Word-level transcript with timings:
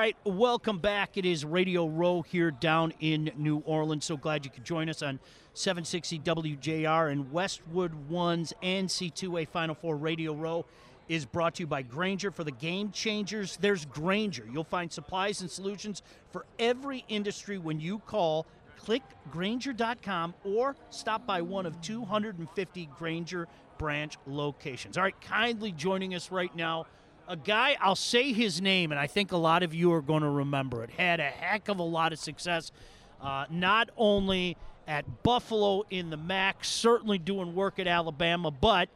right, 0.00 0.16
welcome 0.24 0.78
back. 0.78 1.18
It 1.18 1.26
is 1.26 1.44
Radio 1.44 1.86
Row 1.86 2.22
here 2.22 2.50
down 2.50 2.94
in 3.00 3.30
New 3.36 3.58
Orleans. 3.66 4.06
So 4.06 4.16
glad 4.16 4.46
you 4.46 4.50
could 4.50 4.64
join 4.64 4.88
us 4.88 5.02
on 5.02 5.20
760 5.52 6.20
WJR 6.20 7.12
and 7.12 7.30
Westwood 7.30 7.92
One's 8.08 8.54
NC2A 8.62 9.46
Final 9.48 9.74
Four 9.74 9.98
Radio 9.98 10.32
Row 10.32 10.64
is 11.10 11.26
brought 11.26 11.56
to 11.56 11.64
you 11.64 11.66
by 11.66 11.82
Grainger 11.82 12.30
for 12.30 12.44
the 12.44 12.50
game 12.50 12.90
changers. 12.92 13.58
There's 13.60 13.84
Grainger. 13.84 14.48
You'll 14.50 14.64
find 14.64 14.90
supplies 14.90 15.42
and 15.42 15.50
solutions 15.50 16.00
for 16.30 16.46
every 16.58 17.04
industry 17.08 17.58
when 17.58 17.78
you 17.78 17.98
call 17.98 18.46
click 18.78 19.02
Grainger.com 19.30 20.32
or 20.44 20.76
stop 20.88 21.26
by 21.26 21.42
one 21.42 21.66
of 21.66 21.78
250 21.82 22.88
Grainger 22.96 23.48
branch 23.76 24.16
locations. 24.26 24.96
All 24.96 25.04
right, 25.04 25.20
kindly 25.20 25.72
joining 25.72 26.14
us 26.14 26.30
right 26.30 26.54
now, 26.56 26.86
a 27.30 27.36
guy, 27.36 27.76
I'll 27.80 27.94
say 27.94 28.32
his 28.32 28.60
name, 28.60 28.90
and 28.90 28.98
I 29.00 29.06
think 29.06 29.30
a 29.30 29.36
lot 29.36 29.62
of 29.62 29.72
you 29.72 29.92
are 29.92 30.02
going 30.02 30.22
to 30.22 30.28
remember 30.28 30.82
it. 30.82 30.90
Had 30.90 31.20
a 31.20 31.28
heck 31.28 31.68
of 31.68 31.78
a 31.78 31.84
lot 31.84 32.12
of 32.12 32.18
success, 32.18 32.72
uh, 33.22 33.46
not 33.48 33.88
only 33.96 34.56
at 34.88 35.22
Buffalo 35.22 35.84
in 35.90 36.10
the 36.10 36.16
MAC, 36.16 36.64
certainly 36.64 37.18
doing 37.18 37.54
work 37.54 37.78
at 37.78 37.86
Alabama, 37.86 38.50
but 38.50 38.88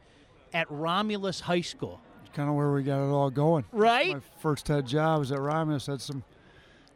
at 0.53 0.69
Romulus 0.69 1.39
High 1.39 1.61
School. 1.61 2.01
Kind 2.33 2.49
of 2.49 2.55
where 2.55 2.73
we 2.73 2.83
got 2.83 3.01
it 3.01 3.09
all 3.09 3.29
going. 3.29 3.63
Right? 3.71 4.15
My 4.15 4.21
first 4.41 4.67
head 4.67 4.85
job 4.85 5.19
was 5.19 5.31
at 5.31 5.39
Romulus. 5.39 5.87
Had 5.87 6.01
some 6.01 6.25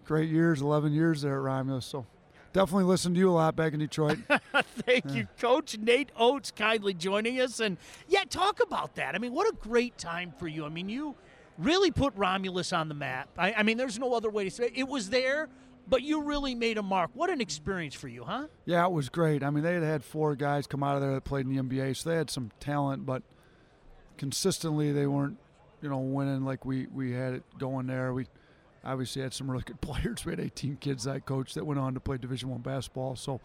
great 0.03 0.29
years, 0.29 0.61
11 0.61 0.91
years 0.91 1.21
there 1.21 1.35
at 1.35 1.41
Romulus. 1.41 1.85
So 1.85 2.05
definitely 2.51 2.83
listened 2.83 3.15
to 3.15 3.19
you 3.19 3.29
a 3.29 3.31
lot 3.31 3.55
back 3.55 3.71
in 3.71 3.79
Detroit. 3.79 4.17
Thank 4.85 5.05
yeah. 5.05 5.13
you, 5.13 5.27
Coach 5.39 5.77
Nate 5.77 6.11
Oats, 6.17 6.51
kindly 6.51 6.93
joining 6.93 7.39
us. 7.39 7.61
And 7.61 7.77
yeah, 8.09 8.25
talk 8.25 8.61
about 8.61 8.95
that. 8.95 9.15
I 9.15 9.17
mean, 9.17 9.33
what 9.33 9.47
a 9.47 9.55
great 9.55 9.97
time 9.97 10.33
for 10.37 10.49
you. 10.49 10.65
I 10.65 10.69
mean, 10.69 10.89
you 10.89 11.15
really 11.59 11.91
put 11.91 12.13
Romulus 12.15 12.73
on 12.73 12.87
the 12.89 12.95
map. 12.95 13.29
I, 13.37 13.53
I 13.53 13.63
mean, 13.63 13.77
there's 13.77 13.99
no 13.99 14.13
other 14.13 14.29
way 14.29 14.45
to 14.45 14.51
say 14.51 14.65
it. 14.65 14.73
It 14.75 14.87
was 14.87 15.09
there, 15.09 15.49
but 15.87 16.01
you 16.01 16.23
really 16.23 16.55
made 16.55 16.77
a 16.77 16.83
mark. 16.83 17.11
What 17.13 17.29
an 17.29 17.41
experience 17.41 17.93
for 17.93 18.07
you, 18.07 18.23
huh? 18.23 18.47
Yeah, 18.65 18.85
it 18.85 18.91
was 18.91 19.09
great. 19.09 19.43
I 19.43 19.49
mean, 19.49 19.63
they 19.63 19.73
had 19.73 19.83
had 19.83 20.03
four 20.03 20.35
guys 20.35 20.65
come 20.67 20.83
out 20.83 20.95
of 20.95 21.01
there 21.01 21.13
that 21.13 21.23
played 21.23 21.45
in 21.45 21.55
the 21.55 21.61
NBA, 21.61 21.97
so 21.97 22.09
they 22.09 22.15
had 22.15 22.29
some 22.29 22.51
talent, 22.59 23.05
but 23.05 23.23
consistently 24.17 24.91
they 24.91 25.05
weren't, 25.05 25.37
you 25.81 25.89
know, 25.89 25.99
winning 25.99 26.45
like 26.45 26.65
we, 26.65 26.87
we 26.87 27.11
had 27.11 27.33
it 27.33 27.43
going 27.57 27.87
there. 27.87 28.13
We 28.13 28.27
obviously 28.83 29.21
had 29.21 29.33
some 29.33 29.51
really 29.51 29.63
good 29.63 29.81
players. 29.81 30.25
We 30.25 30.31
had 30.31 30.39
18 30.39 30.77
kids 30.77 31.07
I 31.07 31.19
coached 31.19 31.55
that 31.55 31.65
went 31.65 31.79
on 31.79 31.93
to 31.93 31.99
play 31.99 32.17
Division 32.17 32.49
One 32.49 32.61
basketball, 32.61 33.15
so 33.15 33.41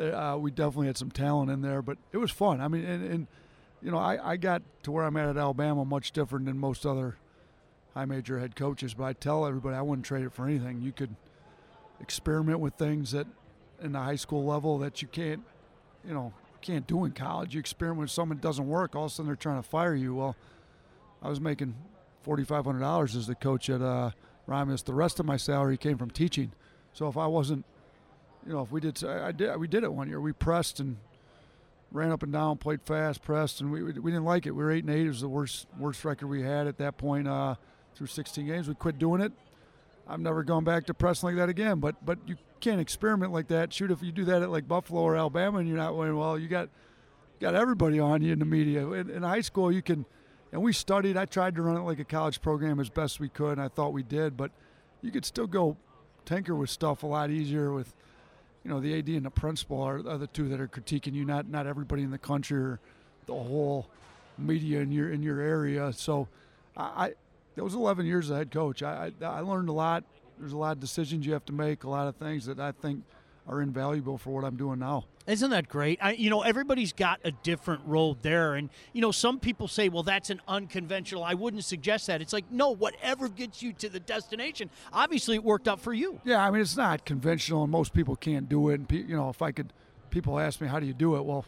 uh, 0.00 0.36
we 0.40 0.50
definitely 0.50 0.88
had 0.88 0.98
some 0.98 1.10
talent 1.10 1.50
in 1.50 1.62
there. 1.62 1.82
But 1.82 1.98
it 2.12 2.18
was 2.18 2.30
fun. 2.30 2.60
I 2.60 2.68
mean, 2.68 2.84
and, 2.84 3.04
and 3.04 3.26
you 3.82 3.90
know, 3.90 3.98
I, 3.98 4.32
I 4.32 4.36
got 4.36 4.62
to 4.82 4.90
where 4.92 5.04
I'm 5.04 5.16
at 5.16 5.28
at 5.28 5.36
Alabama 5.36 5.84
much 5.84 6.12
different 6.12 6.46
than 6.46 6.58
most 6.58 6.84
other 6.84 7.16
high 7.94 8.04
major 8.04 8.38
head 8.38 8.56
coaches. 8.56 8.94
But 8.94 9.04
I 9.04 9.12
tell 9.12 9.46
everybody 9.46 9.76
I 9.76 9.82
wouldn't 9.82 10.06
trade 10.06 10.24
it 10.24 10.32
for 10.32 10.46
anything. 10.46 10.82
You 10.82 10.92
could 10.92 11.14
experiment 12.00 12.60
with 12.60 12.74
things 12.74 13.12
that 13.12 13.26
in 13.82 13.92
the 13.92 14.00
high 14.00 14.16
school 14.16 14.44
level 14.44 14.78
that 14.78 15.02
you 15.02 15.08
can't, 15.08 15.42
you 16.06 16.14
know, 16.14 16.32
can't 16.62 16.86
do 16.86 17.04
in 17.04 17.12
college. 17.12 17.54
You 17.54 17.60
experiment 17.60 18.00
with 18.00 18.10
something 18.10 18.36
that 18.36 18.42
doesn't 18.42 18.68
work. 18.68 18.94
All 18.94 19.04
of 19.06 19.10
a 19.10 19.14
sudden 19.14 19.26
they're 19.26 19.36
trying 19.36 19.62
to 19.62 19.68
fire 19.68 19.94
you. 19.94 20.14
Well, 20.14 20.36
I 21.22 21.28
was 21.28 21.40
making 21.40 21.74
forty 22.22 22.44
five 22.44 22.64
hundred 22.64 22.80
dollars 22.80 23.16
as 23.16 23.26
the 23.26 23.34
coach 23.34 23.70
at 23.70 23.82
uh. 23.82 24.10
The 24.48 24.92
rest 24.92 25.20
of 25.20 25.26
my 25.26 25.36
salary 25.36 25.76
came 25.76 25.96
from 25.96 26.10
teaching. 26.10 26.50
So 26.92 27.06
if 27.06 27.16
I 27.16 27.28
wasn't, 27.28 27.64
you 28.44 28.52
know, 28.52 28.62
if 28.62 28.72
we 28.72 28.80
did, 28.80 29.04
I 29.04 29.30
did, 29.30 29.56
we 29.58 29.68
did 29.68 29.84
it 29.84 29.92
one 29.92 30.08
year. 30.08 30.20
We 30.20 30.32
pressed 30.32 30.80
and 30.80 30.96
ran 31.92 32.10
up 32.10 32.24
and 32.24 32.32
down, 32.32 32.58
played 32.58 32.82
fast, 32.82 33.22
pressed, 33.22 33.60
and 33.60 33.70
we, 33.70 33.84
we 33.84 34.10
didn't 34.10 34.24
like 34.24 34.46
it. 34.46 34.50
We 34.50 34.64
were 34.64 34.72
eight 34.72 34.82
and 34.82 34.92
eight. 34.92 35.06
It 35.06 35.08
was 35.08 35.20
the 35.20 35.28
worst 35.28 35.68
worst 35.78 36.04
record 36.04 36.26
we 36.26 36.42
had 36.42 36.66
at 36.66 36.78
that 36.78 36.96
point 36.96 37.28
uh, 37.28 37.54
through 37.94 38.08
16 38.08 38.46
games. 38.46 38.68
We 38.68 38.74
quit 38.74 38.98
doing 38.98 39.20
it. 39.20 39.32
I've 40.08 40.20
never 40.20 40.42
gone 40.42 40.64
back 40.64 40.86
to 40.86 40.94
pressing 40.94 41.28
like 41.28 41.36
that 41.36 41.48
again. 41.48 41.78
But 41.78 42.04
but 42.04 42.18
you 42.26 42.36
can't 42.60 42.80
experiment 42.80 43.32
like 43.32 43.48
that. 43.48 43.72
Shoot, 43.72 43.90
if 43.90 44.02
you 44.02 44.12
do 44.12 44.24
that 44.26 44.42
at 44.42 44.50
like 44.50 44.66
Buffalo 44.66 45.02
or 45.02 45.16
Alabama 45.16 45.58
and 45.58 45.68
you're 45.68 45.76
not 45.76 45.96
winning 45.96 46.16
well, 46.16 46.38
you 46.38 46.48
got 46.48 46.68
got 47.40 47.54
everybody 47.54 48.00
on 48.00 48.22
you 48.22 48.32
in 48.32 48.38
the 48.38 48.44
media. 48.44 48.86
In, 48.88 49.10
in 49.10 49.22
high 49.22 49.40
school, 49.40 49.70
you 49.70 49.82
can, 49.82 50.04
and 50.52 50.62
we 50.62 50.72
studied. 50.72 51.16
I 51.16 51.26
tried 51.26 51.54
to 51.56 51.62
run 51.62 51.76
it 51.76 51.80
like 51.80 52.00
a 52.00 52.04
college 52.04 52.42
program 52.42 52.80
as 52.80 52.90
best 52.90 53.20
we 53.20 53.28
could, 53.28 53.52
and 53.52 53.62
I 53.62 53.68
thought 53.68 53.92
we 53.92 54.02
did. 54.02 54.36
But 54.36 54.50
you 55.00 55.10
could 55.10 55.24
still 55.24 55.46
go 55.46 55.76
tinker 56.24 56.54
with 56.54 56.70
stuff 56.70 57.02
a 57.02 57.06
lot 57.06 57.30
easier 57.30 57.72
with– 57.72 57.94
you 58.64 58.70
know, 58.70 58.80
the 58.80 58.98
AD 58.98 59.08
and 59.08 59.24
the 59.24 59.30
principal 59.30 59.80
are, 59.80 59.98
are 60.06 60.18
the 60.18 60.26
two 60.26 60.48
that 60.48 60.60
are 60.60 60.68
critiquing 60.68 61.14
you, 61.14 61.24
not 61.24 61.48
not 61.48 61.66
everybody 61.66 62.02
in 62.02 62.10
the 62.10 62.18
country 62.18 62.58
or 62.58 62.80
the 63.26 63.32
whole 63.32 63.88
media 64.36 64.80
in 64.80 64.92
your 64.92 65.10
in 65.10 65.22
your 65.22 65.40
area. 65.40 65.92
So, 65.92 66.28
I, 66.76 67.14
Was 67.56 67.74
11 67.74 68.06
years 68.06 68.26
as 68.26 68.30
a 68.30 68.36
head 68.36 68.50
coach. 68.50 68.82
I, 68.82 69.12
I, 69.20 69.24
I 69.24 69.40
learned 69.40 69.68
a 69.68 69.72
lot. 69.72 70.04
There's 70.38 70.52
a 70.52 70.56
lot 70.56 70.72
of 70.72 70.80
decisions 70.80 71.26
you 71.26 71.34
have 71.34 71.44
to 71.46 71.52
make, 71.52 71.84
a 71.84 71.90
lot 71.90 72.08
of 72.08 72.16
things 72.16 72.46
that 72.46 72.58
I 72.58 72.72
think 72.72 73.04
are 73.46 73.60
invaluable 73.60 74.16
for 74.16 74.30
what 74.30 74.44
I'm 74.44 74.56
doing 74.56 74.78
now. 74.78 75.04
Isn't 75.26 75.50
that 75.50 75.68
great? 75.68 75.98
I, 76.02 76.12
you 76.12 76.30
know, 76.30 76.42
everybody's 76.42 76.92
got 76.92 77.20
a 77.24 77.30
different 77.30 77.82
road 77.84 78.18
there. 78.22 78.54
And, 78.54 78.70
you 78.92 79.00
know, 79.00 79.12
some 79.12 79.38
people 79.38 79.68
say, 79.68 79.88
well, 79.88 80.02
that's 80.02 80.30
an 80.30 80.40
unconventional. 80.48 81.22
I 81.22 81.34
wouldn't 81.34 81.64
suggest 81.64 82.06
that. 82.06 82.22
It's 82.22 82.32
like, 82.32 82.50
no, 82.50 82.70
whatever 82.70 83.28
gets 83.28 83.62
you 83.62 83.72
to 83.74 83.88
the 83.88 84.00
destination. 84.00 84.70
Obviously, 84.92 85.36
it 85.36 85.44
worked 85.44 85.68
out 85.68 85.80
for 85.80 85.92
you. 85.92 86.20
Yeah, 86.24 86.44
I 86.44 86.50
mean, 86.50 86.62
it's 86.62 86.76
not 86.76 87.04
conventional, 87.04 87.62
and 87.62 87.70
most 87.70 87.92
people 87.92 88.16
can't 88.16 88.48
do 88.48 88.70
it. 88.70 88.80
And, 88.80 88.90
you 88.90 89.16
know, 89.16 89.28
if 89.28 89.42
I 89.42 89.52
could, 89.52 89.72
people 90.10 90.38
ask 90.38 90.60
me, 90.60 90.68
how 90.68 90.80
do 90.80 90.86
you 90.86 90.94
do 90.94 91.16
it? 91.16 91.24
Well, 91.24 91.44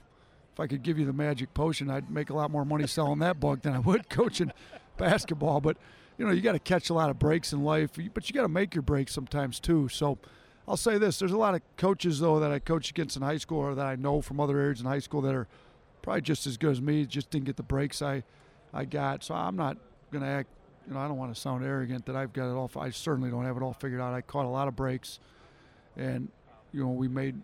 if 0.52 0.60
I 0.60 0.66
could 0.66 0.82
give 0.82 0.98
you 0.98 1.06
the 1.06 1.12
magic 1.12 1.54
potion, 1.54 1.90
I'd 1.90 2.10
make 2.10 2.30
a 2.30 2.34
lot 2.34 2.50
more 2.50 2.64
money 2.64 2.86
selling 2.86 3.20
that 3.20 3.40
book 3.40 3.62
than 3.62 3.72
I 3.72 3.78
would 3.78 4.08
coaching 4.10 4.52
basketball. 4.96 5.60
But, 5.60 5.76
you 6.18 6.26
know, 6.26 6.32
you 6.32 6.40
got 6.40 6.52
to 6.52 6.58
catch 6.58 6.90
a 6.90 6.94
lot 6.94 7.10
of 7.10 7.18
breaks 7.18 7.52
in 7.52 7.64
life, 7.64 7.90
but 8.14 8.28
you 8.28 8.34
got 8.34 8.42
to 8.42 8.48
make 8.48 8.74
your 8.74 8.82
breaks 8.82 9.12
sometimes, 9.12 9.60
too. 9.60 9.88
So, 9.88 10.18
I'll 10.66 10.76
say 10.76 10.98
this: 10.98 11.18
there's 11.18 11.32
a 11.32 11.38
lot 11.38 11.54
of 11.54 11.62
coaches 11.76 12.20
though 12.20 12.38
that 12.40 12.52
I 12.52 12.58
coach 12.58 12.90
against 12.90 13.16
in 13.16 13.22
high 13.22 13.38
school, 13.38 13.58
or 13.58 13.74
that 13.74 13.86
I 13.86 13.96
know 13.96 14.20
from 14.20 14.40
other 14.40 14.58
areas 14.58 14.80
in 14.80 14.86
high 14.86 15.00
school 15.00 15.20
that 15.22 15.34
are 15.34 15.48
probably 16.02 16.22
just 16.22 16.46
as 16.46 16.56
good 16.56 16.72
as 16.72 16.80
me. 16.80 17.04
Just 17.04 17.30
didn't 17.30 17.46
get 17.46 17.56
the 17.56 17.62
breaks 17.62 18.00
I, 18.00 18.22
I 18.72 18.84
got. 18.84 19.24
So 19.24 19.34
I'm 19.34 19.56
not 19.56 19.76
going 20.10 20.22
to 20.22 20.28
act. 20.28 20.48
You 20.86 20.94
know, 20.94 21.00
I 21.00 21.06
don't 21.06 21.16
want 21.16 21.32
to 21.34 21.40
sound 21.40 21.64
arrogant 21.64 22.06
that 22.06 22.16
I've 22.16 22.32
got 22.32 22.50
it 22.50 22.54
all. 22.54 22.70
I 22.76 22.90
certainly 22.90 23.30
don't 23.30 23.44
have 23.44 23.56
it 23.56 23.62
all 23.62 23.72
figured 23.72 24.00
out. 24.00 24.14
I 24.14 24.20
caught 24.20 24.46
a 24.46 24.48
lot 24.48 24.66
of 24.66 24.74
breaks, 24.74 25.20
and 25.96 26.28
you 26.72 26.82
know 26.82 26.90
we 26.90 27.08
made 27.08 27.40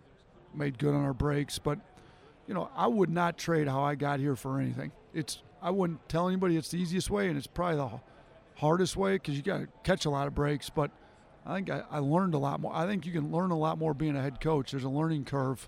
made 0.53 0.77
good 0.77 0.93
on 0.93 1.03
our 1.03 1.13
breaks. 1.13 1.59
But 1.59 1.79
you 2.47 2.53
know, 2.53 2.69
I 2.75 2.87
would 2.87 3.09
not 3.09 3.37
trade 3.37 3.67
how 3.67 3.83
I 3.83 3.95
got 3.95 4.19
here 4.19 4.35
for 4.35 4.59
anything. 4.59 4.91
It's 5.13 5.41
I 5.61 5.71
wouldn't 5.71 6.07
tell 6.09 6.27
anybody 6.27 6.57
it's 6.57 6.69
the 6.69 6.77
easiest 6.77 7.09
way, 7.09 7.27
and 7.27 7.37
it's 7.37 7.47
probably 7.47 7.77
the 7.77 7.89
hardest 8.55 8.95
way 8.95 9.13
because 9.13 9.35
you 9.35 9.41
got 9.41 9.59
to 9.59 9.67
catch 9.83 10.05
a 10.05 10.09
lot 10.09 10.27
of 10.27 10.35
breaks, 10.35 10.69
but 10.69 10.91
I 11.45 11.55
think 11.55 11.69
I, 11.69 11.83
I, 11.89 11.99
learned 11.99 12.33
a 12.33 12.37
lot 12.37 12.59
more. 12.59 12.73
I 12.75 12.85
think 12.85 13.05
you 13.05 13.11
can 13.11 13.31
learn 13.31 13.51
a 13.51 13.57
lot 13.57 13.77
more 13.77 13.93
being 13.93 14.15
a 14.15 14.21
head 14.21 14.41
coach. 14.41 14.71
There's 14.71 14.83
a 14.83 14.89
learning 14.89 15.25
curve, 15.25 15.67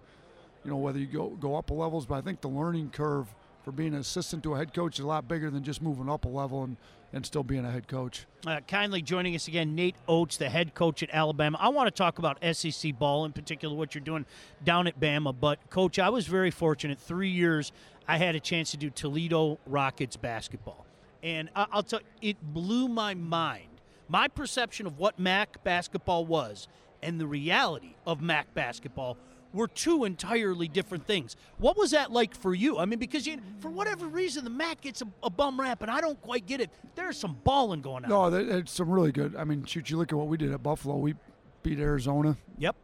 you 0.63 0.72
know, 0.72 0.78
whether 0.78 1.00
you 1.00 1.07
go 1.07 1.30
go 1.30 1.56
up 1.56 1.72
levels, 1.72 2.06
but 2.06 2.16
I 2.16 2.22
think 2.22 2.41
the 2.41 2.50
learning 2.50 2.90
curve 2.91 3.34
for 3.63 3.72
being 3.72 3.94
an 3.94 3.99
assistant 3.99 4.44
to 4.44 4.53
a 4.53 4.57
head 4.57 4.73
coach 4.73 4.99
is 4.99 5.05
a 5.05 5.07
lot 5.07 5.27
bigger 5.27 5.49
than 5.49 5.63
just 5.63 5.81
moving 5.81 6.09
up 6.09 6.25
a 6.25 6.27
level 6.27 6.63
and, 6.63 6.77
and 7.13 7.25
still 7.25 7.44
being 7.44 7.66
a 7.66 7.72
head 7.72 7.88
coach. 7.88 8.25
Uh, 8.45 8.59
kindly 8.67 9.01
joining 9.01 9.35
us 9.35 9.47
again, 9.47 9.75
Nate 9.75 9.95
Oats, 10.07 10.38
the 10.38 10.49
head 10.49 10.73
coach 10.73 11.03
at 11.03 11.09
Alabama. 11.11 11.57
I 11.61 11.69
want 11.69 11.88
to 11.88 11.91
talk 11.91 12.19
about 12.19 12.38
SEC 12.55 12.97
ball 12.97 13.25
in 13.25 13.33
particular, 13.33 13.75
what 13.75 13.94
you're 13.94 14.03
doing 14.03 14.25
down 14.63 14.88
at 14.88 15.00
Bama. 15.00 15.35
But, 15.38 15.69
coach, 15.69 16.00
I 16.00 16.09
was 16.09 16.27
very 16.27 16.51
fortunate. 16.51 17.00
Three 17.00 17.29
years 17.29 17.71
I 18.07 18.17
had 18.17 18.35
a 18.35 18.39
chance 18.39 18.71
to 18.71 18.77
do 18.77 18.89
Toledo 18.89 19.59
Rockets 19.66 20.17
basketball. 20.17 20.85
And 21.23 21.50
I'll 21.55 21.83
tell 21.83 22.00
you, 22.19 22.31
it 22.31 22.38
blew 22.41 22.88
my 22.88 23.13
mind 23.13 23.67
my 24.11 24.27
perception 24.27 24.85
of 24.85 25.00
what 25.00 25.17
MAC 25.17 25.63
basketball 25.63 26.25
was 26.25 26.67
and 27.01 27.17
the 27.17 27.25
reality 27.25 27.95
of 28.05 28.21
MAC 28.21 28.53
basketball 28.53 29.17
were 29.53 29.67
two 29.67 30.06
entirely 30.06 30.67
different 30.67 31.06
things. 31.06 31.35
What 31.57 31.78
was 31.78 31.91
that 31.91 32.12
like 32.12 32.35
for 32.35 32.53
you? 32.53 32.78
I 32.78 32.85
mean, 32.85 33.00
because 33.00 33.28
you, 33.28 33.39
for 33.59 33.69
whatever 33.69 34.07
reason, 34.07 34.44
the 34.44 34.50
MAC 34.50 34.81
gets 34.81 35.01
a, 35.01 35.07
a 35.23 35.29
bum 35.29 35.59
rap, 35.59 35.81
and 35.81 35.91
I 35.91 36.01
don't 36.01 36.22
quite 36.22 36.45
get 36.45 36.62
it. 36.62 36.69
There's 36.95 37.17
some 37.17 37.38
balling 37.44 37.81
going 37.81 38.06
on. 38.06 38.09
No, 38.09 38.28
it's 38.28 38.72
some 38.72 38.89
really 38.89 39.12
good. 39.12 39.35
I 39.35 39.44
mean, 39.44 39.66
shoot, 39.66 39.89
you 39.89 39.97
look 39.97 40.12
at 40.12 40.17
what 40.17 40.28
we 40.28 40.38
did 40.38 40.51
at 40.51 40.63
Buffalo. 40.63 40.95
We 40.97 41.15
beat 41.63 41.80
Arizona. 41.80 42.38
Yep. 42.57 42.75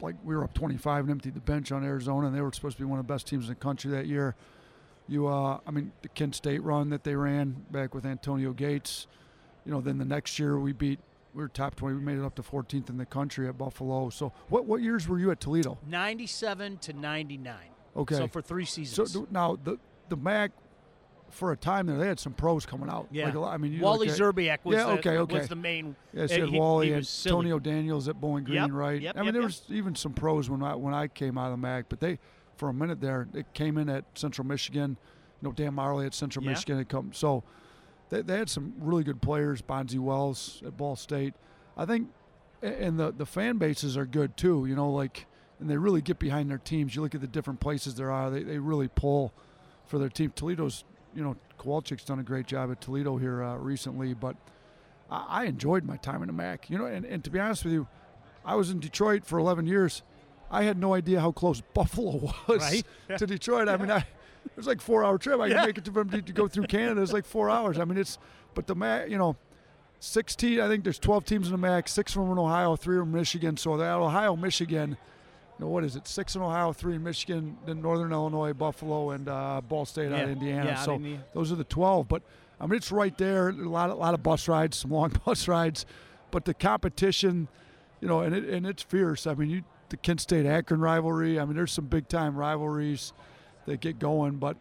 Like 0.00 0.16
we 0.24 0.34
were 0.34 0.42
up 0.42 0.52
25 0.52 1.04
and 1.04 1.10
emptied 1.12 1.34
the 1.34 1.40
bench 1.40 1.70
on 1.70 1.84
Arizona, 1.84 2.26
and 2.26 2.36
they 2.36 2.40
were 2.40 2.52
supposed 2.52 2.76
to 2.76 2.82
be 2.82 2.86
one 2.86 2.98
of 2.98 3.06
the 3.06 3.12
best 3.12 3.28
teams 3.28 3.44
in 3.44 3.50
the 3.50 3.54
country 3.54 3.90
that 3.92 4.06
year. 4.06 4.34
You, 5.06 5.28
uh, 5.28 5.58
I 5.64 5.70
mean, 5.70 5.92
the 6.02 6.08
Kent 6.08 6.34
State 6.34 6.62
run 6.62 6.90
that 6.90 7.04
they 7.04 7.14
ran 7.14 7.64
back 7.70 7.94
with 7.94 8.04
Antonio 8.04 8.52
Gates 8.52 9.06
you 9.64 9.72
know, 9.72 9.80
then 9.80 9.98
the 9.98 10.04
next 10.04 10.38
year 10.38 10.58
we 10.58 10.72
beat 10.72 10.98
we 11.34 11.42
were 11.42 11.48
top 11.48 11.74
20 11.74 11.96
we 11.96 12.02
made 12.02 12.18
it 12.18 12.24
up 12.24 12.34
to 12.36 12.42
14th 12.42 12.90
in 12.90 12.96
the 12.96 13.06
country 13.06 13.48
at 13.48 13.56
buffalo. 13.58 14.10
So 14.10 14.32
what 14.48 14.66
what 14.66 14.82
years 14.82 15.08
were 15.08 15.18
you 15.18 15.30
at 15.30 15.40
toledo? 15.40 15.78
97 15.86 16.78
to 16.78 16.92
99 16.92 17.54
okay. 17.96 18.14
So 18.16 18.28
for 18.28 18.42
three 18.42 18.64
seasons. 18.64 19.12
So 19.12 19.26
now 19.30 19.58
the 19.62 19.78
the 20.08 20.16
mac 20.16 20.52
for 21.30 21.52
a 21.52 21.56
time 21.56 21.86
there 21.86 21.96
they 21.96 22.06
had 22.06 22.20
some 22.20 22.34
pros 22.34 22.66
coming 22.66 22.90
out. 22.90 23.08
Yeah. 23.10 23.32
Like, 23.32 23.54
i 23.54 23.56
mean 23.56 23.80
wally 23.80 24.08
at, 24.08 24.18
Szczerbiak 24.18 24.58
was, 24.64 24.76
yeah, 24.76 24.84
the, 24.84 24.90
okay, 24.92 25.16
okay. 25.18 25.38
was 25.38 25.48
the 25.48 25.56
main 25.56 25.96
yeah 26.12 26.26
so 26.26 26.46
he, 26.46 26.58
wally 26.58 26.88
he 26.88 26.92
and 26.92 27.08
antonio 27.24 27.58
daniels 27.58 28.06
at 28.08 28.20
bowling 28.20 28.44
green 28.44 28.56
yep, 28.56 28.70
right? 28.72 29.00
yep, 29.00 29.16
i 29.16 29.20
mean 29.20 29.26
yep, 29.26 29.34
there 29.34 29.42
was 29.42 29.62
even 29.70 29.94
some 29.94 30.12
pros 30.12 30.50
when 30.50 30.62
i 30.62 30.74
when 30.74 30.92
i 30.92 31.08
came 31.08 31.38
out 31.38 31.46
of 31.46 31.52
the 31.52 31.56
mac 31.56 31.86
but 31.88 32.00
they 32.00 32.18
for 32.56 32.68
a 32.68 32.74
minute 32.74 33.00
there 33.00 33.26
it 33.32 33.46
came 33.54 33.78
in 33.78 33.88
at 33.88 34.04
central 34.14 34.46
michigan. 34.46 34.98
You 35.40 35.48
know 35.48 35.52
dan 35.52 35.72
Majerle 35.72 36.06
at 36.06 36.14
central 36.14 36.44
Yeah. 36.44 36.50
michigan 36.50 36.76
had 36.78 36.88
come. 36.88 37.12
So 37.14 37.42
they, 38.12 38.20
they 38.20 38.36
had 38.36 38.50
some 38.50 38.74
really 38.78 39.04
good 39.04 39.22
players. 39.22 39.62
Bonzi 39.62 39.98
Wells 39.98 40.62
at 40.66 40.76
Ball 40.76 40.96
State. 40.96 41.34
I 41.76 41.86
think, 41.86 42.08
and 42.60 43.00
the 43.00 43.10
the 43.10 43.26
fan 43.26 43.56
bases 43.56 43.96
are 43.96 44.04
good 44.04 44.36
too. 44.36 44.66
You 44.66 44.76
know, 44.76 44.90
like 44.90 45.26
and 45.58 45.70
they 45.70 45.78
really 45.78 46.02
get 46.02 46.18
behind 46.18 46.50
their 46.50 46.58
teams. 46.58 46.94
You 46.94 47.00
look 47.02 47.14
at 47.14 47.22
the 47.22 47.26
different 47.26 47.60
places 47.60 47.94
there 47.94 48.10
are; 48.10 48.30
they, 48.30 48.42
they 48.42 48.58
really 48.58 48.88
pull 48.88 49.32
for 49.86 49.98
their 49.98 50.10
team. 50.10 50.30
Toledo's, 50.36 50.84
you 51.14 51.24
know, 51.24 51.36
Kowalczyk's 51.58 52.04
done 52.04 52.18
a 52.18 52.22
great 52.22 52.46
job 52.46 52.70
at 52.70 52.80
Toledo 52.82 53.16
here 53.16 53.42
uh, 53.42 53.56
recently, 53.56 54.12
but 54.12 54.36
I, 55.10 55.26
I, 55.28 55.44
enjoyed 55.44 55.84
my 55.84 55.96
time 55.96 56.22
in 56.22 56.26
the 56.26 56.32
MAC. 56.32 56.68
You 56.68 56.78
know, 56.78 56.86
and, 56.86 57.06
and 57.06 57.24
to 57.24 57.30
be 57.30 57.40
honest 57.40 57.64
with 57.64 57.72
you, 57.72 57.88
I 58.44 58.56
was 58.56 58.70
in 58.70 58.78
Detroit 58.80 59.24
for 59.24 59.38
11 59.38 59.66
years. 59.66 60.02
I 60.50 60.64
had 60.64 60.78
no 60.78 60.92
idea 60.92 61.20
how 61.20 61.32
close 61.32 61.62
Buffalo 61.74 62.32
was 62.46 62.60
right? 62.60 63.18
to 63.18 63.26
Detroit. 63.26 63.68
I 63.68 63.76
mean, 63.78 63.90
I 63.90 64.04
it 64.46 64.56
was 64.56 64.66
like 64.66 64.80
four 64.80 65.04
hour 65.04 65.18
trip. 65.18 65.40
I 65.40 65.46
yeah. 65.46 65.66
make 65.66 65.78
it 65.78 65.84
to, 65.84 66.04
to 66.04 66.32
go 66.32 66.48
through 66.48 66.66
Canada. 66.66 67.02
It's 67.02 67.12
like 67.12 67.24
four 67.24 67.50
hours. 67.50 67.78
I 67.78 67.84
mean, 67.84 67.98
it's 67.98 68.18
but 68.54 68.66
the 68.66 68.74
MAC, 68.74 69.08
you 69.08 69.18
know. 69.18 69.36
16, 70.04 70.58
I 70.58 70.66
think 70.66 70.82
there's 70.82 70.98
12 70.98 71.24
teams 71.24 71.46
in 71.46 71.52
the 71.52 71.58
MAC, 71.58 71.86
six 71.86 72.12
from 72.12 72.36
Ohio, 72.36 72.74
three 72.74 72.98
from 72.98 73.12
Michigan. 73.12 73.56
So 73.56 73.76
that 73.76 73.98
Ohio, 73.98 74.34
Michigan, 74.34 74.96
know, 75.62 75.68
what 75.68 75.84
is 75.84 75.96
it? 75.96 76.06
Six 76.06 76.36
in 76.36 76.42
Ohio, 76.42 76.72
three 76.72 76.96
in 76.96 77.02
Michigan, 77.02 77.56
then 77.64 77.80
Northern 77.80 78.12
Illinois, 78.12 78.52
Buffalo, 78.52 79.10
and 79.10 79.28
uh, 79.28 79.60
Ball 79.66 79.86
State 79.86 80.10
yeah. 80.10 80.18
out 80.18 80.24
of 80.24 80.30
Indiana. 80.30 80.70
Yeah, 80.70 80.76
so 80.76 80.94
Indiana. 80.96 81.24
those 81.32 81.50
are 81.50 81.56
the 81.56 81.64
12. 81.64 82.08
But 82.08 82.22
I 82.60 82.66
mean, 82.66 82.76
it's 82.76 82.92
right 82.92 83.16
there. 83.16 83.48
A 83.48 83.52
lot, 83.52 83.90
a 83.90 83.94
lot 83.94 84.14
of 84.14 84.22
bus 84.22 84.48
rides, 84.48 84.76
some 84.76 84.90
long 84.90 85.12
bus 85.24 85.48
rides, 85.48 85.86
but 86.30 86.44
the 86.44 86.54
competition, 86.54 87.48
you 88.00 88.08
know, 88.08 88.20
and 88.20 88.34
it, 88.34 88.44
and 88.44 88.66
it's 88.66 88.82
fierce. 88.82 89.26
I 89.26 89.34
mean, 89.34 89.50
you 89.50 89.62
the 89.88 89.96
Kent 89.96 90.20
State 90.20 90.46
Akron 90.46 90.80
rivalry. 90.80 91.38
I 91.38 91.44
mean, 91.44 91.54
there's 91.54 91.72
some 91.72 91.86
big 91.86 92.08
time 92.08 92.36
rivalries 92.36 93.12
that 93.66 93.80
get 93.80 93.98
going, 93.98 94.36
but. 94.36 94.56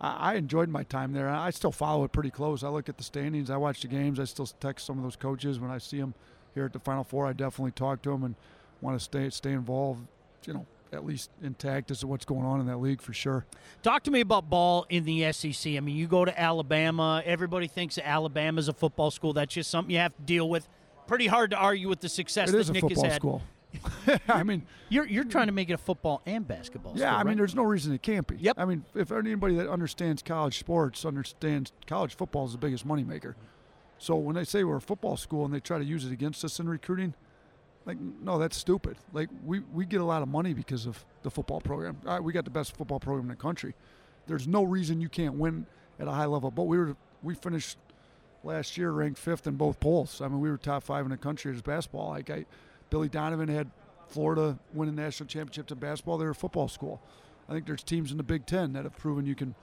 I, 0.00 0.32
I 0.32 0.34
enjoyed 0.34 0.68
my 0.68 0.82
time 0.82 1.12
there. 1.12 1.28
I 1.28 1.50
still 1.50 1.70
follow 1.70 2.02
it 2.02 2.10
pretty 2.10 2.30
close. 2.30 2.64
I 2.64 2.68
look 2.68 2.88
at 2.88 2.96
the 2.98 3.04
standings. 3.04 3.50
I 3.50 3.56
watch 3.56 3.82
the 3.82 3.86
games. 3.86 4.18
I 4.18 4.24
still 4.24 4.46
text 4.46 4.84
some 4.84 4.98
of 4.98 5.04
those 5.04 5.14
coaches 5.14 5.60
when 5.60 5.70
I 5.70 5.78
see 5.78 6.00
them 6.00 6.14
here 6.54 6.64
at 6.64 6.72
the 6.72 6.80
Final 6.80 7.04
Four. 7.04 7.26
I 7.26 7.32
definitely 7.32 7.70
talk 7.70 8.02
to 8.02 8.10
them 8.10 8.24
and 8.24 8.34
want 8.80 8.98
to 8.98 9.04
stay 9.04 9.30
stay 9.30 9.52
involved. 9.52 10.06
You 10.44 10.54
know, 10.54 10.66
at 10.92 11.06
least 11.06 11.30
intact 11.42 11.90
as 11.90 12.00
to 12.00 12.06
what's 12.06 12.24
going 12.24 12.44
on 12.44 12.60
in 12.60 12.66
that 12.66 12.78
league 12.78 13.00
for 13.00 13.12
sure. 13.12 13.46
Talk 13.82 14.02
to 14.04 14.10
me 14.10 14.20
about 14.20 14.50
ball 14.50 14.86
in 14.88 15.04
the 15.04 15.32
SEC. 15.32 15.74
I 15.74 15.80
mean, 15.80 15.96
you 15.96 16.06
go 16.06 16.24
to 16.24 16.40
Alabama. 16.40 17.22
Everybody 17.24 17.66
thinks 17.68 17.98
Alabama 17.98 18.58
is 18.58 18.68
a 18.68 18.72
football 18.72 19.10
school. 19.10 19.32
That's 19.32 19.54
just 19.54 19.70
something 19.70 19.90
you 19.90 19.98
have 20.00 20.14
to 20.16 20.22
deal 20.22 20.48
with. 20.48 20.68
Pretty 21.06 21.26
hard 21.26 21.50
to 21.50 21.56
argue 21.56 21.88
with 21.88 22.00
the 22.00 22.08
success 22.08 22.48
it 22.48 22.52
that 22.52 22.58
is 22.58 22.68
a 22.68 22.72
Nick 22.72 22.82
football 22.82 23.04
has 23.04 23.12
had. 23.12 23.20
school. 23.20 23.42
I 24.28 24.42
mean, 24.42 24.62
you're 24.88 25.06
you're 25.06 25.24
trying 25.24 25.46
to 25.46 25.52
make 25.52 25.70
it 25.70 25.74
a 25.74 25.78
football 25.78 26.22
and 26.26 26.46
basketball. 26.46 26.92
Yeah, 26.96 27.14
I 27.14 27.18
mean, 27.18 27.28
right? 27.28 27.36
there's 27.38 27.54
no 27.54 27.62
reason 27.62 27.92
it 27.92 28.02
can't 28.02 28.26
be. 28.26 28.36
Yep. 28.36 28.56
I 28.58 28.64
mean, 28.64 28.84
if 28.94 29.12
anybody 29.12 29.56
that 29.56 29.68
understands 29.68 30.22
college 30.22 30.58
sports 30.58 31.04
understands 31.04 31.72
college 31.86 32.14
football 32.16 32.46
is 32.46 32.52
the 32.52 32.58
biggest 32.58 32.86
moneymaker. 32.86 33.34
So 33.98 34.16
when 34.16 34.34
they 34.34 34.44
say 34.44 34.64
we're 34.64 34.76
a 34.76 34.80
football 34.80 35.16
school 35.16 35.44
and 35.44 35.54
they 35.54 35.60
try 35.60 35.78
to 35.78 35.84
use 35.84 36.04
it 36.04 36.12
against 36.12 36.44
us 36.44 36.58
in 36.58 36.68
recruiting, 36.68 37.14
like, 37.84 37.98
no, 38.00 38.38
that's 38.38 38.56
stupid. 38.56 38.96
Like, 39.12 39.28
we, 39.44 39.60
we 39.60 39.86
get 39.86 40.00
a 40.00 40.04
lot 40.04 40.22
of 40.22 40.28
money 40.28 40.54
because 40.54 40.86
of 40.86 41.04
the 41.22 41.30
football 41.30 41.60
program. 41.60 41.96
Right, 42.02 42.22
we 42.22 42.32
got 42.32 42.44
the 42.44 42.50
best 42.50 42.76
football 42.76 43.00
program 43.00 43.24
in 43.24 43.28
the 43.28 43.40
country. 43.40 43.74
There's 44.26 44.46
no 44.46 44.62
reason 44.62 45.00
you 45.00 45.08
can't 45.08 45.34
win 45.34 45.66
at 45.98 46.06
a 46.06 46.12
high 46.12 46.26
level. 46.26 46.50
But 46.50 46.64
we 46.64 46.78
were 46.78 46.96
we 47.22 47.34
finished 47.34 47.78
last 48.44 48.76
year 48.76 48.90
ranked 48.90 49.18
fifth 49.18 49.46
in 49.46 49.56
both 49.56 49.80
polls. 49.80 50.20
I 50.20 50.28
mean, 50.28 50.40
we 50.40 50.50
were 50.50 50.58
top 50.58 50.82
five 50.82 51.04
in 51.04 51.10
the 51.10 51.16
country 51.16 51.52
as 51.54 51.62
basketball. 51.62 52.10
Like, 52.10 52.30
I, 52.30 52.44
Billy 52.92 53.08
Donovan 53.08 53.48
had 53.48 53.70
Florida 54.08 54.58
win 54.74 54.90
winning 54.90 54.96
national 54.96 55.26
championships 55.26 55.72
in 55.72 55.78
basketball. 55.78 56.18
They're 56.18 56.28
a 56.28 56.34
football 56.34 56.68
school. 56.68 57.00
I 57.48 57.54
think 57.54 57.64
there's 57.64 57.82
teams 57.82 58.10
in 58.10 58.18
the 58.18 58.22
Big 58.22 58.44
Ten 58.44 58.74
that 58.74 58.84
have 58.84 58.98
proven 58.98 59.24
you 59.24 59.34
can 59.34 59.54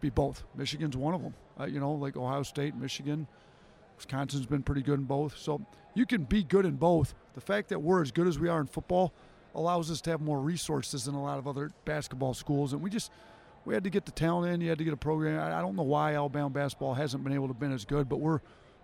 be 0.00 0.10
both. 0.10 0.42
Michigan's 0.56 0.96
one 0.96 1.14
of 1.14 1.22
them. 1.22 1.32
Uh, 1.60 1.66
you 1.66 1.78
know, 1.78 1.92
like 1.92 2.16
Ohio 2.16 2.42
State, 2.42 2.74
Michigan. 2.74 3.28
Wisconsin's 3.96 4.46
been 4.46 4.64
pretty 4.64 4.82
good 4.82 4.98
in 4.98 5.04
both. 5.04 5.38
So 5.38 5.64
you 5.94 6.06
can 6.06 6.24
be 6.24 6.42
good 6.42 6.66
in 6.66 6.74
both. 6.74 7.14
The 7.34 7.40
fact 7.40 7.68
that 7.68 7.80
we're 7.80 8.02
as 8.02 8.10
good 8.10 8.26
as 8.26 8.36
we 8.36 8.48
are 8.48 8.58
in 8.58 8.66
football 8.66 9.12
allows 9.54 9.88
us 9.88 10.00
to 10.00 10.10
have 10.10 10.20
more 10.20 10.40
resources 10.40 11.04
than 11.04 11.14
a 11.14 11.22
lot 11.22 11.38
of 11.38 11.46
other 11.46 11.70
basketball 11.84 12.34
schools. 12.34 12.72
And 12.72 12.82
we 12.82 12.90
just 12.90 13.12
we 13.64 13.74
had 13.74 13.84
to 13.84 13.90
get 13.90 14.06
the 14.06 14.12
talent 14.12 14.52
in. 14.52 14.60
You 14.60 14.70
had 14.70 14.78
to 14.78 14.84
get 14.84 14.92
a 14.92 14.96
program. 14.96 15.40
I, 15.40 15.60
don't 15.60 15.76
know 15.76 15.84
why 15.84 16.16
Alabama 16.16 16.50
basketball 16.50 16.94
hasn't 16.94 17.22
been 17.22 17.32
able 17.32 17.46
to 17.46 17.54
been 17.54 17.72
as 17.72 17.84
good, 17.84 18.08
but 18.08 18.16
we're 18.16 18.40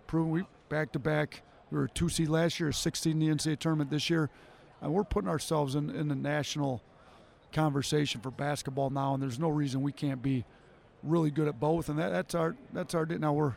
proving 0.07 0.31
we 0.31 0.45
back 0.69 0.93
to 0.93 1.01
back. 1.01 1.43
We 1.73 1.79
were 1.79 1.85
a 1.85 1.89
two 1.89 2.11
seed 2.11 2.29
last 2.29 2.61
year, 2.61 2.71
16 2.71 3.13
in 3.13 3.19
the 3.19 3.35
NCAA 3.35 3.59
tournament 3.59 3.89
this 3.89 4.11
year, 4.11 4.29
and 4.83 4.93
we're 4.93 5.05
putting 5.05 5.31
ourselves 5.31 5.75
in, 5.75 5.89
in 5.89 6.09
the 6.09 6.15
national 6.15 6.83
conversation 7.51 8.21
for 8.21 8.31
basketball 8.31 8.91
now. 8.91 9.15
And 9.15 9.23
there's 9.23 9.39
no 9.39 9.49
reason 9.49 9.81
we 9.81 9.93
can't 9.93 10.21
be 10.21 10.45
really 11.03 11.31
good 11.31 11.49
at 11.49 11.59
both. 11.59 11.89
And 11.89 11.99
that, 11.99 12.11
that's 12.11 12.35
our 12.35 12.57
that's 12.75 12.95
our 12.95 13.07
now 13.07 13.33
we're 13.33 13.55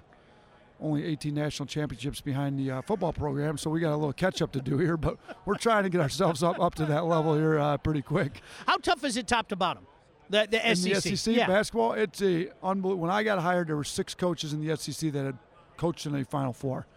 only 0.80 1.06
18 1.06 1.34
national 1.34 1.68
championships 1.68 2.22
behind 2.22 2.58
the 2.58 2.72
uh, 2.72 2.82
football 2.84 3.12
program, 3.12 3.58
so 3.58 3.70
we 3.70 3.82
got 3.82 3.94
a 3.94 3.98
little 3.98 4.14
catch 4.14 4.42
up 4.42 4.54
to 4.54 4.62
do 4.62 4.78
here. 4.86 4.96
But 4.96 5.18
we're 5.44 5.58
trying 5.58 5.84
to 5.84 5.90
get 5.90 6.00
ourselves 6.00 6.42
up 6.42 6.58
up 6.58 6.76
to 6.76 6.86
that 6.86 7.04
level 7.06 7.36
here 7.36 7.60
uh, 7.60 7.78
pretty 7.78 8.02
quick. 8.02 8.42
How 8.66 8.78
tough 8.78 9.04
is 9.04 9.18
it, 9.18 9.28
top 9.28 9.50
to 9.50 9.58
bottom? 9.58 9.86
The, 10.30 10.48
the 10.50 10.70
in 10.70 10.76
SEC. 10.78 11.04
the 11.04 11.18
SEC 11.18 11.36
yeah. 11.36 11.48
basketball, 11.48 11.94
it's 11.94 12.22
a 12.22 12.50
unbelievable. 12.64 13.02
When 13.02 13.12
I 13.12 13.24
got 13.24 13.40
hired, 13.40 13.68
there 13.68 13.76
were 13.76 13.84
six 13.84 14.16
coaches 14.16 14.54
in 14.54 14.66
the 14.66 14.78
SEC 14.78 15.12
that 15.12 15.26
had 15.26 15.38
coached 15.76 16.06
in 16.06 16.16
a 16.16 16.24
Final 16.24 16.54
Four. 16.54 16.88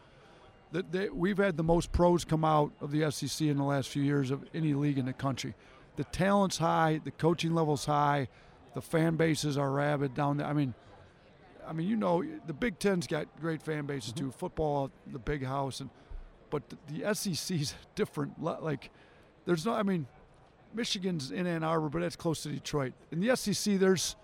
That 0.73 0.93
they, 0.93 1.09
we've 1.09 1.39
had 1.39 1.57
the 1.57 1.63
most 1.63 1.93
pros 1.93 2.25
come 2.25 2.45
out 2.45 2.73
of 2.81 2.91
the 2.91 3.11
SEC 3.11 3.47
in 3.47 3.57
the 3.57 3.65
last 3.65 3.89
few 3.89 4.03
years 4.03 4.31
of 4.31 4.45
any 4.53 4.75
league 4.75 4.99
in 4.99 5.07
the 5.07 5.13
country. 5.13 5.55
The 5.97 6.05
talent's 6.05 6.59
high, 6.59 7.01
the 7.03 7.11
coaching 7.11 7.55
level's 7.55 7.87
high, 7.87 8.29
the 8.75 8.83
fan 8.83 9.17
bases 9.17 9.57
are 9.57 9.71
rabid 9.71 10.15
down 10.15 10.37
there. 10.37 10.47
I 10.47 10.53
mean, 10.53 10.75
I 11.67 11.73
mean, 11.73 11.89
you 11.89 11.97
know, 11.97 12.25
the 12.47 12.53
Big 12.53 12.79
Ten's 12.79 13.07
got 13.07 13.27
great 13.41 13.63
fan 13.63 13.87
bases 13.87 14.13
mm-hmm. 14.13 14.27
too. 14.27 14.33
Football, 14.33 14.91
the 15.07 15.19
big 15.19 15.45
house, 15.45 15.81
and 15.81 15.91
but 16.51 16.63
the, 16.69 16.77
the 16.93 17.15
SEC's 17.15 17.75
different. 17.95 18.43
Like, 18.43 18.91
there's 19.45 19.67
no. 19.67 19.73
I 19.73 19.83
mean, 19.83 20.07
Michigan's 20.75 21.31
in 21.31 21.47
Ann 21.47 21.63
Arbor, 21.63 21.89
but 21.89 22.01
that's 22.01 22.17
close 22.17 22.43
to 22.45 22.49
Detroit. 22.49 22.93
In 23.11 23.21
the 23.21 23.37
SEC, 23.37 23.79
there's 23.79 24.17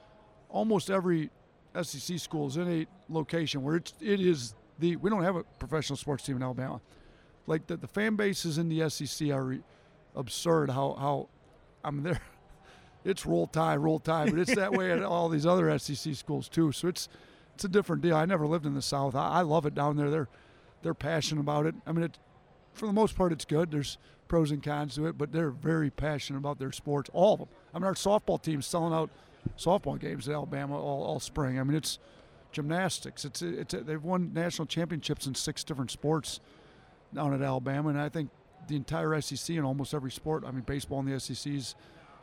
almost 0.49 0.91
every 0.91 1.31
SEC 1.82 2.19
school 2.19 2.46
is 2.46 2.56
in 2.56 2.69
a 2.69 2.87
location 3.12 3.62
where 3.62 3.76
it's 3.76 3.93
it 4.00 4.20
is 4.20 4.55
the. 4.78 4.96
We 4.96 5.10
don't 5.10 5.22
have 5.22 5.36
a 5.36 5.44
professional 5.58 5.96
sports 5.96 6.24
team 6.24 6.36
in 6.36 6.42
Alabama. 6.42 6.80
Like 7.46 7.66
the, 7.66 7.76
the 7.76 7.88
fan 7.88 8.16
bases 8.16 8.58
in 8.58 8.68
the 8.68 8.88
SEC 8.88 9.30
are 9.30 9.58
absurd. 10.14 10.70
How 10.70 10.94
how 10.98 11.28
I 11.84 11.90
mean 11.90 12.04
they're 12.04 12.20
it's 13.04 13.26
roll 13.26 13.46
tide, 13.46 13.76
roll 13.76 13.98
tide, 13.98 14.30
but 14.30 14.38
it's 14.38 14.54
that 14.54 14.72
way 14.72 14.92
at 14.92 15.02
all 15.02 15.28
these 15.28 15.46
other 15.46 15.76
SEC 15.78 16.14
schools 16.14 16.48
too. 16.48 16.72
So 16.72 16.88
it's 16.88 17.08
it's 17.54 17.64
a 17.64 17.68
different 17.68 18.02
deal. 18.02 18.16
I 18.16 18.24
never 18.24 18.46
lived 18.46 18.66
in 18.66 18.74
the 18.74 18.82
South. 18.82 19.14
I, 19.14 19.28
I 19.28 19.40
love 19.42 19.66
it 19.66 19.74
down 19.74 19.96
there. 19.96 20.10
They're 20.10 20.28
they're 20.82 20.94
passionate 20.94 21.40
about 21.40 21.66
it. 21.66 21.74
I 21.86 21.92
mean, 21.92 22.04
it, 22.04 22.18
for 22.72 22.86
the 22.86 22.92
most 22.92 23.16
part, 23.16 23.32
it's 23.32 23.44
good. 23.44 23.70
There's 23.70 23.98
pros 24.28 24.50
and 24.50 24.62
cons 24.62 24.96
to 24.96 25.06
it, 25.06 25.16
but 25.16 25.32
they're 25.32 25.50
very 25.50 25.90
passionate 25.90 26.38
about 26.38 26.58
their 26.58 26.72
sports. 26.72 27.10
All 27.12 27.34
of 27.34 27.38
them. 27.40 27.48
I 27.72 27.78
mean, 27.78 27.86
our 27.86 27.94
softball 27.94 28.43
team's 28.43 28.66
selling 28.66 28.93
out 28.93 29.10
softball 29.58 29.98
games 29.98 30.28
at 30.28 30.34
Alabama 30.34 30.78
all, 30.78 31.04
all 31.04 31.20
spring. 31.20 31.58
I 31.60 31.62
mean, 31.62 31.76
it's 31.76 31.98
gymnastics. 32.55 33.25
It's 33.25 33.43
it's 33.43 33.75
they've 33.75 34.03
won 34.03 34.32
national 34.32 34.67
championships 34.67 35.27
in 35.27 35.34
six 35.34 35.63
different 35.65 35.91
sports 35.91 36.41
down 37.15 37.34
at 37.34 37.43
Alabama, 37.43 37.91
and 37.91 38.01
I 38.01 38.08
think 38.08 38.31
the 38.69 38.77
entire 38.77 39.20
SEC 39.20 39.56
in 39.56 39.65
almost 39.65 39.93
every 39.93 40.11
sport. 40.11 40.44
I 40.46 40.51
mean, 40.51 40.63
baseball 40.63 41.01
in 41.01 41.06
the 41.06 41.20
SEC 41.20 41.53
is 41.53 41.75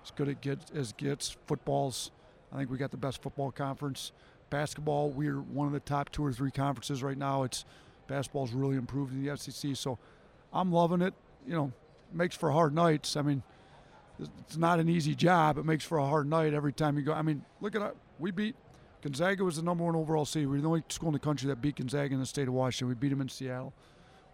as 0.03 0.11
good 0.11 0.35
as 0.73 0.93
gets. 0.93 1.37
Football's. 1.45 2.11
I 2.51 2.57
think 2.57 2.69
we 2.69 2.77
got 2.77 2.91
the 2.91 2.97
best 2.97 3.21
football 3.21 3.51
conference 3.51 4.11
basketball, 4.51 5.09
we're 5.09 5.39
one 5.39 5.65
of 5.65 5.73
the 5.73 5.79
top 5.79 6.11
two 6.11 6.23
or 6.23 6.31
three 6.31 6.51
conferences 6.51 7.01
right 7.01 7.17
now. 7.17 7.41
It's 7.41 7.65
basketball's 8.05 8.51
really 8.51 8.75
improved 8.75 9.11
in 9.13 9.25
the 9.25 9.35
SEC, 9.35 9.75
so 9.75 9.97
I'm 10.53 10.71
loving 10.71 11.01
it. 11.01 11.15
You 11.47 11.53
know, 11.53 11.71
makes 12.13 12.35
for 12.35 12.51
hard 12.51 12.75
nights. 12.75 13.17
I 13.17 13.23
mean, 13.23 13.41
it's 14.19 14.57
not 14.57 14.79
an 14.79 14.87
easy 14.87 15.15
job. 15.15 15.57
It 15.57 15.65
makes 15.65 15.83
for 15.83 15.97
a 15.97 16.05
hard 16.05 16.27
night 16.27 16.53
every 16.53 16.73
time 16.73 16.97
you 16.97 17.03
go. 17.03 17.13
I 17.13 17.23
mean, 17.23 17.43
look 17.61 17.75
at 17.75 17.81
it. 17.81 17.97
We 18.19 18.29
beat 18.29 18.55
Gonzaga 19.01 19.43
was 19.43 19.55
the 19.55 19.63
number 19.63 19.83
one 19.83 19.95
overall 19.95 20.25
seed. 20.25 20.47
We 20.47 20.57
are 20.57 20.61
the 20.61 20.67
only 20.67 20.83
school 20.89 21.09
in 21.09 21.13
the 21.13 21.19
country 21.19 21.47
that 21.47 21.61
beat 21.61 21.77
Gonzaga 21.77 22.13
in 22.13 22.19
the 22.19 22.25
state 22.25 22.47
of 22.47 22.53
Washington. 22.53 22.89
We 22.89 22.95
beat 22.95 23.09
them 23.09 23.21
in 23.21 23.29
Seattle. 23.29 23.73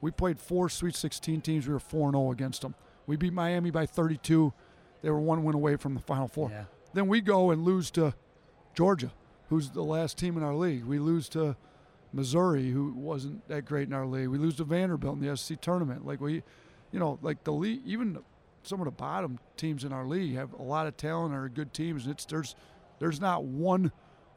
We 0.01 0.11
played 0.11 0.39
four 0.39 0.69
Sweet 0.69 0.95
16 0.95 1.41
teams. 1.41 1.67
We 1.67 1.73
were 1.73 1.79
4 1.79 2.11
0 2.11 2.31
against 2.31 2.61
them. 2.61 2.75
We 3.07 3.15
beat 3.15 3.33
Miami 3.33 3.71
by 3.71 3.85
32. 3.85 4.53
They 5.01 5.09
were 5.09 5.19
one 5.19 5.43
win 5.43 5.55
away 5.55 5.75
from 5.77 5.93
the 5.93 5.99
Final 6.01 6.27
Four. 6.27 6.49
Yeah. 6.49 6.65
Then 6.93 7.07
we 7.07 7.21
go 7.21 7.51
and 7.51 7.63
lose 7.63 7.89
to 7.91 8.13
Georgia 8.75 9.11
who's 9.49 9.69
the 9.69 9.83
last 9.83 10.17
team 10.17 10.37
in 10.37 10.43
our 10.43 10.55
league. 10.55 10.83
We 10.83 10.99
lose 10.99 11.29
to 11.29 11.55
Missouri, 12.13 12.69
who 12.69 12.93
wasn't 12.93 13.47
that 13.47 13.65
great 13.65 13.87
in 13.87 13.93
our 13.93 14.05
league. 14.05 14.27
We 14.27 14.37
lose 14.37 14.55
to 14.57 14.63
Vanderbilt 14.63 15.17
in 15.17 15.25
the 15.25 15.35
SEC 15.37 15.61
tournament. 15.61 16.05
Like 16.05 16.21
we, 16.21 16.43
you 16.91 16.99
know, 16.99 17.17
like 17.21 17.43
the 17.43 17.53
league, 17.53 17.81
even 17.85 18.19
some 18.63 18.81
of 18.81 18.85
the 18.85 18.91
bottom 18.91 19.39
teams 19.55 19.83
in 19.83 19.93
our 19.93 20.05
league 20.05 20.35
have 20.35 20.53
a 20.53 20.61
lot 20.61 20.87
of 20.87 20.97
talent 20.97 21.33
and 21.33 21.43
are 21.43 21.49
good 21.49 21.73
teams. 21.73 22.05
And 22.05 22.13
it's 22.13 22.25
there's 22.25 22.55
there's 22.99 23.21
not 23.21 23.43
one 23.43 23.91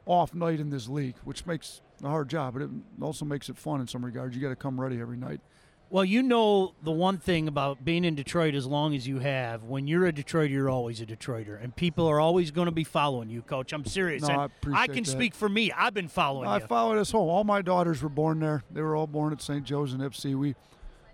off 0.05 0.33
night 0.33 0.59
in 0.59 0.69
this 0.69 0.87
league, 0.87 1.15
which 1.23 1.45
makes 1.45 1.81
a 2.03 2.07
hard 2.09 2.29
job, 2.29 2.53
but 2.53 2.63
it 2.63 2.69
also 3.01 3.25
makes 3.25 3.49
it 3.49 3.57
fun 3.57 3.81
in 3.81 3.87
some 3.87 4.03
regards. 4.03 4.35
You 4.35 4.41
got 4.41 4.49
to 4.49 4.55
come 4.55 4.79
ready 4.79 4.99
every 4.99 5.17
night. 5.17 5.41
Well, 5.89 6.05
you 6.05 6.23
know 6.23 6.73
the 6.81 6.91
one 6.91 7.17
thing 7.17 7.49
about 7.49 7.83
being 7.83 8.05
in 8.05 8.15
Detroit 8.15 8.55
as 8.55 8.65
long 8.65 8.95
as 8.95 9.05
you 9.05 9.19
have, 9.19 9.65
when 9.65 9.87
you're 9.87 10.07
a 10.07 10.13
Detroiter, 10.13 10.49
you're 10.49 10.69
always 10.69 11.01
a 11.01 11.05
Detroiter, 11.05 11.61
and 11.61 11.75
people 11.75 12.07
are 12.07 12.17
always 12.19 12.49
going 12.49 12.67
to 12.67 12.71
be 12.71 12.85
following 12.85 13.29
you, 13.29 13.41
Coach. 13.41 13.73
I'm 13.73 13.83
serious. 13.83 14.23
No, 14.23 14.29
I 14.29 14.45
appreciate 14.45 14.93
can 14.93 15.03
that. 15.03 15.09
speak 15.11 15.35
for 15.35 15.49
me. 15.49 15.69
I've 15.73 15.93
been 15.93 16.07
following 16.07 16.47
I 16.47 16.59
followed 16.59 16.97
us 16.97 17.11
home. 17.11 17.27
All 17.27 17.43
my 17.43 17.61
daughters 17.61 18.01
were 18.01 18.07
born 18.09 18.39
there. 18.39 18.63
They 18.71 18.81
were 18.81 18.95
all 18.95 19.05
born 19.05 19.33
at 19.33 19.41
St. 19.41 19.65
Joe's 19.65 19.91
and 19.91 20.01
Ypsi. 20.01 20.33
We, 20.33 20.55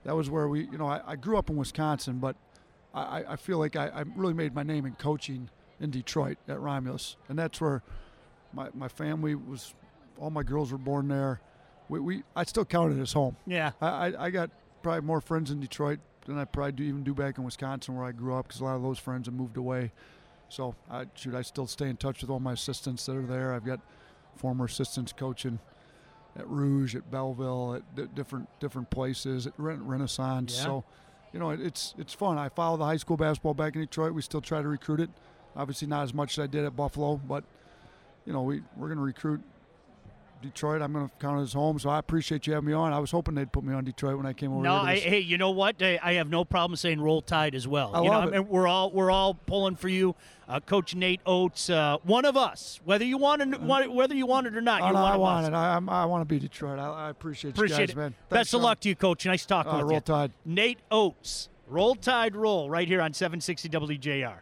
that 0.03 0.15
was 0.15 0.29
where 0.29 0.47
we, 0.47 0.65
you 0.71 0.77
know, 0.77 0.87
I, 0.87 1.01
I 1.07 1.15
grew 1.15 1.37
up 1.39 1.49
in 1.49 1.55
Wisconsin, 1.57 2.19
but 2.19 2.35
I, 2.93 3.01
I- 3.23 3.33
I 3.33 3.35
feel 3.35 3.57
like 3.57 3.75
I, 3.75 3.87
I 3.87 4.03
really 4.15 4.35
made 4.35 4.53
my 4.53 4.63
name 4.63 4.85
in 4.85 4.93
coaching 4.93 5.49
in 5.79 5.89
Detroit 5.89 6.37
at 6.47 6.59
Romulus, 6.59 7.17
and 7.27 7.37
that's 7.39 7.59
where 7.59 7.81
my, 8.57 8.69
my 8.73 8.87
family 8.87 9.35
was. 9.35 9.73
All 10.19 10.31
my 10.31 10.41
girls 10.43 10.71
were 10.71 10.79
born 10.79 11.07
there. 11.07 11.39
We, 11.89 11.99
we 11.99 12.23
I 12.35 12.43
still 12.43 12.65
count 12.65 12.91
it 12.97 12.99
as 12.99 13.13
home. 13.13 13.37
yeah. 13.45 13.71
I, 13.79 13.87
I, 13.87 14.25
I 14.25 14.29
got 14.31 14.49
probably 14.81 15.01
more 15.01 15.21
friends 15.21 15.51
in 15.51 15.59
Detroit 15.59 15.99
than 16.25 16.39
I 16.39 16.45
probably 16.45 16.71
do 16.71 16.83
even 16.83 17.03
do 17.03 17.13
back 17.13 17.37
in 17.37 17.43
Wisconsin 17.43 17.95
where 17.95 18.03
I 18.05 18.11
grew 18.11 18.33
up 18.35 18.47
because 18.47 18.59
a 18.59 18.63
lot 18.65 18.75
of 18.75 18.81
those 18.81 18.97
friends 18.97 19.27
have 19.27 19.35
moved 19.35 19.57
away. 19.57 19.91
So 20.49 20.73
I 20.89 21.05
shoot, 21.13 21.35
I 21.35 21.43
still 21.43 21.67
stay 21.67 21.87
in 21.87 21.97
touch 21.97 22.21
with 22.21 22.31
all 22.31 22.39
my 22.39 22.53
assistants 22.53 23.05
that 23.05 23.15
are 23.15 23.21
there. 23.21 23.53
I've 23.53 23.63
got 23.65 23.79
former 24.35 24.65
assistants 24.65 25.13
coaching 25.13 25.59
at 26.35 26.47
Rouge, 26.47 26.95
at 26.95 27.11
Belleville, 27.11 27.75
at 27.75 27.95
di- 27.95 28.07
different 28.15 28.47
different 28.59 28.89
places, 28.89 29.45
at 29.45 29.53
Ren- 29.57 29.85
Renaissance. 29.85 30.55
Yeah. 30.57 30.63
So, 30.63 30.83
you 31.31 31.39
know, 31.39 31.51
it, 31.51 31.61
it's 31.61 31.93
it's 31.99 32.13
fun. 32.13 32.37
I 32.39 32.49
follow 32.49 32.77
the 32.77 32.85
high 32.85 32.97
school 32.97 33.17
basketball 33.17 33.53
back 33.53 33.75
in 33.75 33.81
Detroit. 33.81 34.13
We 34.13 34.21
still 34.23 34.41
try 34.41 34.63
to 34.63 34.67
recruit 34.67 34.99
it. 34.99 35.11
Obviously, 35.55 35.87
not 35.87 36.01
as 36.03 36.13
much 36.13 36.37
as 36.39 36.43
I 36.43 36.47
did 36.47 36.65
at 36.65 36.75
Buffalo, 36.75 37.17
but 37.17 37.43
you 38.27 38.33
know, 38.33 38.43
we 38.43 38.61
we're 38.75 38.87
going 38.87 38.97
to 38.99 39.03
recruit 39.03 39.41
Detroit. 40.41 40.81
I'm 40.83 40.93
going 40.93 41.07
to 41.09 41.11
count 41.19 41.39
it 41.39 41.43
as 41.43 41.53
home. 41.53 41.79
So 41.79 41.89
I 41.89 41.97
appreciate 41.97 42.45
you 42.45 42.53
having 42.53 42.67
me 42.67 42.73
on. 42.73 42.93
I 42.93 42.99
was 42.99 43.09
hoping 43.09 43.33
they'd 43.33 43.51
put 43.51 43.63
me 43.63 43.73
on 43.73 43.83
Detroit 43.85 44.17
when 44.17 44.25
I 44.27 44.33
came 44.33 44.51
over. 44.53 44.61
No, 44.61 44.75
I, 44.75 44.97
hey, 44.97 45.19
you 45.19 45.37
know 45.39 45.49
what? 45.49 45.81
I, 45.81 45.97
I 46.03 46.13
have 46.13 46.29
no 46.29 46.45
problem 46.45 46.75
saying 46.75 47.01
roll 47.01 47.21
tide 47.23 47.55
as 47.55 47.67
well. 47.67 47.95
I 47.95 48.03
you 48.03 48.09
love 48.09 48.25
know, 48.25 48.29
it. 48.29 48.39
mean, 48.41 48.47
we're 48.49 48.67
all 48.67 48.91
we're 48.91 49.09
all 49.09 49.33
pulling 49.33 49.75
for 49.77 49.87
you, 49.89 50.13
uh, 50.47 50.59
Coach 50.59 50.93
Nate 50.93 51.21
Oats. 51.25 51.69
Uh, 51.71 51.97
one 52.03 52.25
of 52.25 52.37
us, 52.37 52.79
whether 52.83 53.05
you 53.05 53.17
want 53.17 53.41
it, 53.41 53.61
whether 53.61 54.13
you 54.13 54.25
want 54.27 54.45
it 54.45 54.55
or 54.55 54.61
not, 54.61 54.81
Oh, 54.81 54.91
no, 54.91 54.99
I 54.99 55.15
want 55.15 55.45
us. 55.45 55.49
it. 55.49 55.53
I, 55.55 55.73
I'm- 55.73 55.85
want 55.87 56.21
to 56.21 56.25
be 56.25 56.37
Detroit. 56.39 56.77
I, 56.77 56.85
I 57.07 57.09
appreciate 57.09 57.51
you 57.57 57.63
Appreciate 57.63 57.87
guys, 57.87 57.89
it. 57.91 57.97
man. 57.97 58.09
Best 58.11 58.29
Thanks, 58.29 58.53
of 58.53 58.61
luck 58.61 58.79
to 58.81 58.89
you, 58.89 58.95
Coach. 58.95 59.25
Nice 59.25 59.45
talking 59.45 59.71
Uh, 59.71 59.77
with 59.77 59.83
roll 59.85 59.93
you. 59.93 59.99
Tide. 60.01 60.31
Nate 60.45 60.79
Oats, 60.91 61.49
Roll 61.67 61.95
Tide 61.95 62.35
Roll, 62.35 62.69
right 62.69 62.87
here 62.87 63.01
on 63.01 63.13
760 63.13 63.69
WJR. 63.69 64.39